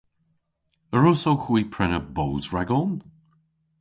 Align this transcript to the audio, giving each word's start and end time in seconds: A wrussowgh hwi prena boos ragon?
A 0.95 0.97
wrussowgh 0.99 1.45
hwi 1.47 1.61
prena 1.73 1.99
boos 2.15 2.45
ragon? 2.55 2.91